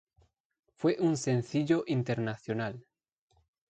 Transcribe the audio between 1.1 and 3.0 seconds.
sencillo internacional.